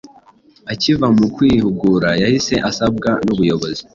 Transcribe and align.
akiva 0.71 1.07
mu 1.17 1.25
kwihugura 1.35 2.09
yahise 2.21 2.55
asabwa 2.69 3.09
n’ubuyobozi 3.25 3.81